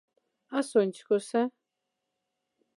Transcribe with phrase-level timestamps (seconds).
[0.59, 1.41] А сонць коса?